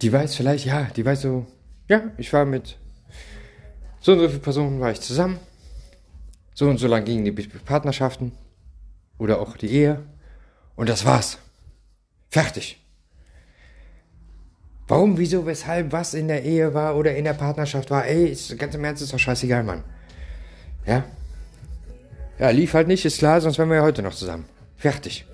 die 0.00 0.10
weiß 0.10 0.34
vielleicht, 0.34 0.64
ja, 0.64 0.88
die 0.96 1.04
weiß 1.04 1.20
so, 1.20 1.46
ja, 1.88 2.02
ich 2.16 2.32
war 2.32 2.46
mit 2.46 2.78
so 4.00 4.12
und 4.12 4.20
so 4.20 4.28
viele 4.28 4.40
Personen 4.40 4.80
war 4.80 4.90
ich 4.90 5.00
zusammen. 5.00 5.38
So 6.54 6.68
und 6.68 6.78
so 6.78 6.88
lang 6.88 7.04
gingen 7.04 7.24
die 7.24 7.32
Partnerschaften 7.32 8.32
oder 9.18 9.40
auch 9.40 9.56
die 9.56 9.70
Ehe. 9.70 10.00
Und 10.76 10.88
das 10.88 11.04
war's. 11.04 11.38
Fertig. 12.30 12.78
Warum, 14.88 15.18
wieso, 15.18 15.46
weshalb, 15.46 15.92
was 15.92 16.14
in 16.14 16.28
der 16.28 16.42
Ehe 16.44 16.74
war 16.74 16.96
oder 16.96 17.14
in 17.14 17.24
der 17.24 17.34
Partnerschaft 17.34 17.90
war, 17.90 18.06
ey, 18.06 18.26
ist, 18.26 18.58
ganz 18.58 18.74
im 18.74 18.84
Ernst, 18.84 19.02
ist 19.02 19.12
doch 19.12 19.18
scheißegal, 19.18 19.62
Mann. 19.62 19.84
Ja? 20.84 21.04
Ja, 22.38 22.50
lief 22.50 22.74
halt 22.74 22.88
nicht, 22.88 23.04
ist 23.04 23.18
klar, 23.18 23.40
sonst 23.40 23.58
wären 23.58 23.68
wir 23.68 23.76
ja 23.76 23.82
heute 23.82 24.02
noch 24.02 24.14
zusammen. 24.14 24.46
Fertig. 24.76 25.26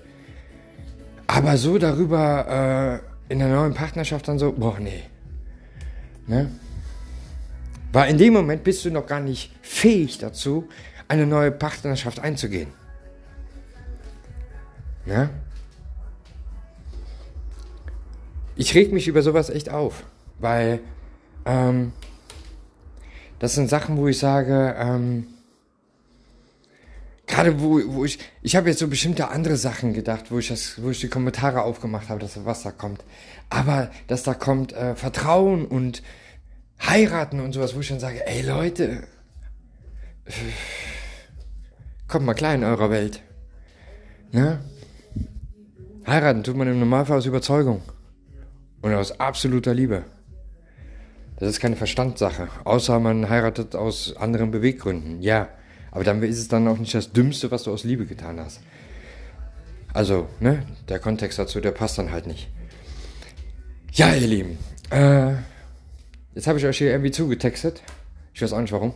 Aber 1.25 1.57
so 1.57 1.77
darüber 1.77 3.01
äh, 3.29 3.33
in 3.33 3.39
der 3.39 3.47
neuen 3.47 3.73
Partnerschaft 3.73 4.27
dann 4.27 4.37
so, 4.37 4.51
boah, 4.51 4.79
nee. 4.79 5.03
Ne? 6.27 6.51
Weil 7.97 8.11
in 8.11 8.19
dem 8.19 8.33
Moment 8.33 8.63
bist 8.63 8.85
du 8.85 8.91
noch 8.91 9.07
gar 9.07 9.19
nicht 9.19 9.51
fähig 9.63 10.19
dazu, 10.19 10.69
eine 11.07 11.25
neue 11.25 11.49
Partnerschaft 11.49 12.19
einzugehen. 12.19 12.71
Ne? 15.07 15.31
Ich 18.55 18.75
reg 18.75 18.93
mich 18.93 19.07
über 19.07 19.23
sowas 19.23 19.49
echt 19.49 19.71
auf, 19.71 20.03
weil 20.37 20.81
ähm, 21.45 21.91
das 23.39 23.55
sind 23.55 23.67
Sachen, 23.67 23.97
wo 23.97 24.07
ich 24.07 24.19
sage, 24.19 24.75
ähm, 24.77 25.25
gerade 27.25 27.59
wo, 27.59 27.81
wo 27.83 28.05
ich, 28.05 28.19
ich 28.43 28.55
habe 28.55 28.69
jetzt 28.69 28.77
so 28.77 28.87
bestimmte 28.87 29.29
andere 29.29 29.57
Sachen 29.57 29.93
gedacht, 29.93 30.25
wo 30.29 30.37
ich 30.37 30.49
das, 30.49 30.83
wo 30.83 30.91
ich 30.91 30.99
die 30.99 31.09
Kommentare 31.09 31.63
aufgemacht 31.63 32.09
habe, 32.09 32.19
dass 32.19 32.45
was 32.45 32.61
da 32.61 32.69
kommt. 32.69 33.03
Aber 33.49 33.89
dass 34.05 34.21
da 34.21 34.35
kommt 34.35 34.71
äh, 34.73 34.93
Vertrauen 34.93 35.65
und 35.65 36.03
heiraten 36.79 37.39
und 37.39 37.53
sowas, 37.53 37.75
wo 37.75 37.79
ich 37.79 37.89
dann 37.89 37.99
sage, 37.99 38.25
ey 38.25 38.41
Leute, 38.41 39.03
kommt 42.07 42.25
mal 42.25 42.33
klar 42.33 42.55
in 42.55 42.63
eurer 42.63 42.89
Welt. 42.89 43.21
Ne? 44.31 44.59
Heiraten 46.05 46.43
tut 46.43 46.55
man 46.55 46.67
im 46.67 46.79
Normalfall 46.79 47.17
aus 47.17 47.25
Überzeugung 47.25 47.81
und 48.81 48.93
aus 48.93 49.19
absoluter 49.19 49.73
Liebe. 49.73 50.03
Das 51.39 51.49
ist 51.49 51.59
keine 51.59 51.75
Verstandssache, 51.75 52.47
außer 52.63 52.99
man 52.99 53.29
heiratet 53.29 53.75
aus 53.75 54.15
anderen 54.17 54.51
Beweggründen. 54.51 55.21
Ja, 55.21 55.49
aber 55.91 56.03
dann 56.03 56.21
ist 56.23 56.39
es 56.39 56.47
dann 56.47 56.67
auch 56.67 56.77
nicht 56.77 56.95
das 56.95 57.11
Dümmste, 57.11 57.51
was 57.51 57.63
du 57.63 57.71
aus 57.71 57.83
Liebe 57.83 58.05
getan 58.05 58.39
hast. 58.39 58.61
Also, 59.93 60.27
ne, 60.39 60.63
der 60.89 60.99
Kontext 60.99 61.39
dazu, 61.39 61.59
der 61.59 61.71
passt 61.71 61.97
dann 61.97 62.11
halt 62.11 62.27
nicht. 62.27 62.49
Ja, 63.91 64.13
ihr 64.13 64.27
Lieben, 64.27 64.57
äh, 64.89 65.33
jetzt 66.37 66.45
habe 66.45 66.59
ich 66.59 66.65
euch 66.67 66.77
hier 66.77 66.91
irgendwie 66.91 67.09
zugetextet. 67.09 67.81
Ich 68.31 68.43
weiß 68.43 68.53
auch 68.53 68.61
nicht 68.61 68.71
warum. 68.71 68.93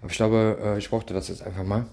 Aber 0.00 0.10
ich 0.10 0.16
glaube, 0.16 0.58
äh, 0.64 0.78
ich 0.78 0.88
brauchte 0.88 1.12
das 1.12 1.28
jetzt 1.28 1.42
einfach 1.42 1.62
mal. 1.62 1.84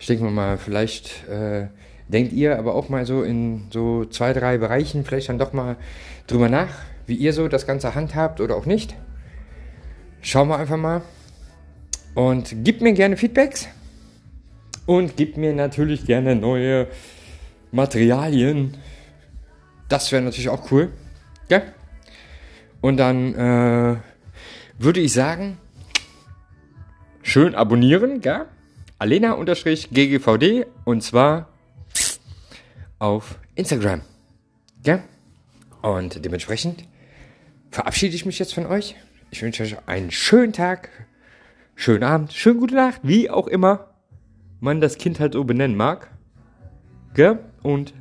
Ich 0.00 0.06
denke 0.08 0.24
mal, 0.24 0.58
vielleicht 0.58 1.28
äh, 1.28 1.68
denkt 2.08 2.32
ihr 2.32 2.58
aber 2.58 2.74
auch 2.74 2.88
mal 2.88 3.06
so 3.06 3.22
in 3.22 3.68
so 3.70 4.04
zwei, 4.04 4.32
drei 4.32 4.58
Bereichen 4.58 5.04
vielleicht 5.04 5.28
dann 5.28 5.38
doch 5.38 5.52
mal 5.52 5.76
drüber 6.26 6.48
nach, 6.48 6.70
wie 7.06 7.14
ihr 7.14 7.32
so 7.32 7.46
das 7.46 7.68
Ganze 7.68 7.94
handhabt 7.94 8.40
oder 8.40 8.56
auch 8.56 8.66
nicht. 8.66 8.96
Schauen 10.22 10.48
wir 10.48 10.58
einfach 10.58 10.76
mal. 10.76 11.02
Und 12.16 12.64
gib 12.64 12.80
mir 12.80 12.94
gerne 12.94 13.16
Feedbacks. 13.16 13.68
Und 14.86 15.16
gib 15.16 15.36
mir 15.36 15.52
natürlich 15.54 16.04
gerne 16.04 16.34
neue 16.34 16.88
Materialien. 17.70 18.76
Das 19.88 20.10
wäre 20.10 20.20
natürlich 20.20 20.48
auch 20.48 20.72
cool. 20.72 20.90
Ja? 21.48 21.62
Und 22.80 22.96
dann 22.96 23.34
äh, 23.34 23.96
würde 24.78 25.00
ich 25.00 25.12
sagen, 25.12 25.58
schön 27.22 27.54
abonnieren, 27.54 28.20
gell? 28.20 28.46
Alena-GGVD 28.98 30.66
und 30.84 31.02
zwar 31.02 31.48
auf 32.98 33.38
Instagram. 33.54 34.02
Gell? 34.82 35.02
Und 35.82 36.24
dementsprechend 36.24 36.84
verabschiede 37.70 38.14
ich 38.14 38.26
mich 38.26 38.38
jetzt 38.38 38.54
von 38.54 38.66
euch. 38.66 38.96
Ich 39.30 39.42
wünsche 39.42 39.62
euch 39.62 39.76
einen 39.86 40.10
schönen 40.10 40.52
Tag, 40.52 40.90
schönen 41.74 42.02
Abend, 42.02 42.32
schönen 42.32 42.60
gute 42.60 42.74
Nacht, 42.74 43.00
wie 43.02 43.30
auch 43.30 43.46
immer 43.46 43.94
man 44.60 44.80
das 44.80 44.98
Kind 44.98 45.20
halt 45.20 45.32
so 45.32 45.44
benennen 45.44 45.76
mag. 45.76 46.10
Gell? 47.14 47.38
Und 47.62 47.94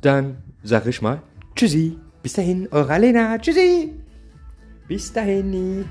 dann 0.00 0.42
sag 0.62 0.86
ich 0.86 1.00
mal 1.00 1.22
Tschüssi. 1.56 1.98
Bis 2.24 2.32
dahin, 2.32 2.66
eure 2.70 2.94
Alena. 2.94 3.36
Tschüssi. 3.36 3.92
Bis 4.88 5.12
dahin. 5.12 5.84